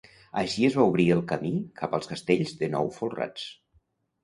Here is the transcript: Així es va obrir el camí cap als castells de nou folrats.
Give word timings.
Així 0.41 0.63
es 0.69 0.77
va 0.79 0.85
obrir 0.91 1.05
el 1.17 1.21
camí 1.33 1.51
cap 1.83 1.95
als 1.99 2.11
castells 2.15 2.57
de 2.65 2.73
nou 2.79 2.93
folrats. 2.99 3.49